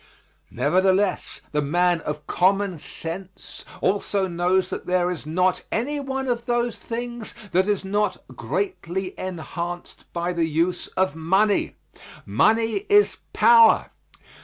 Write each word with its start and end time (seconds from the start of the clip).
Nevertheless, 0.49 1.41
the 1.51 1.61
man 1.61 2.01
of 2.01 2.25
common 2.25 2.79
sense 2.79 3.63
also 3.81 4.27
knows 4.27 4.71
that 4.71 4.87
there 4.87 5.11
is 5.11 5.27
not 5.27 5.61
any 5.71 5.99
one 5.99 6.27
of 6.27 6.47
those 6.47 6.79
things 6.79 7.35
that 7.51 7.67
is 7.67 7.85
not 7.85 8.23
greatly 8.35 9.13
enhanced 9.15 10.11
by 10.11 10.33
the 10.33 10.45
use 10.45 10.87
of 10.97 11.15
money. 11.15 11.75
Money 12.25 12.87
is 12.89 13.17
power. 13.31 13.91